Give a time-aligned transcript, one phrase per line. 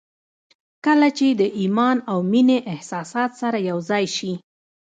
[0.85, 4.33] کله چې د ايمان او مينې احساسات سره يو ځای شي.